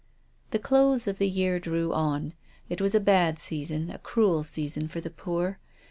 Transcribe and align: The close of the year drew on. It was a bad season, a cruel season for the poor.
The 0.49 0.57
close 0.57 1.05
of 1.05 1.19
the 1.19 1.29
year 1.29 1.59
drew 1.59 1.93
on. 1.93 2.33
It 2.69 2.81
was 2.81 2.95
a 2.95 2.99
bad 2.99 3.37
season, 3.37 3.91
a 3.91 3.99
cruel 3.99 4.41
season 4.41 4.87
for 4.87 4.99
the 4.99 5.11
poor. 5.11 5.59